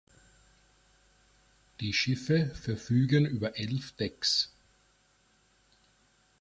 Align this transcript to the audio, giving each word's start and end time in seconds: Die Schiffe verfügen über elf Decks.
Die 1.79 1.93
Schiffe 1.93 2.47
verfügen 2.55 3.27
über 3.27 3.59
elf 3.59 3.91
Decks. 3.91 4.49